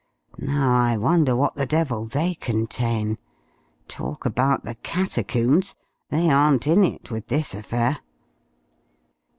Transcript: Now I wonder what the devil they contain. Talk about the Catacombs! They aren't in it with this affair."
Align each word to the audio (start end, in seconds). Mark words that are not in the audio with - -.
Now 0.39 0.75
I 0.75 0.97
wonder 0.97 1.35
what 1.35 1.53
the 1.53 1.67
devil 1.67 2.05
they 2.05 2.33
contain. 2.33 3.19
Talk 3.87 4.25
about 4.25 4.65
the 4.65 4.73
Catacombs! 4.73 5.75
They 6.09 6.27
aren't 6.31 6.65
in 6.65 6.83
it 6.83 7.11
with 7.11 7.27
this 7.27 7.53
affair." 7.53 7.99